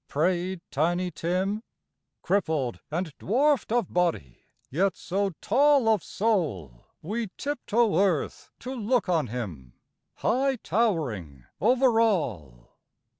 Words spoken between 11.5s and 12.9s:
over all.